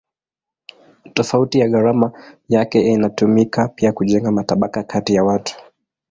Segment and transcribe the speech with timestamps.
[1.13, 2.11] Tofauti ya gharama
[2.49, 5.55] yake inatumika pia kujenga matabaka kati ya watu.